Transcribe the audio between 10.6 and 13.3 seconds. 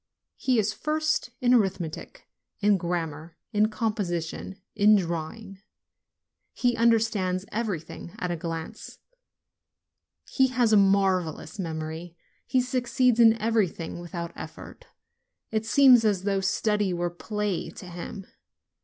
a marvelous memory; he succeeds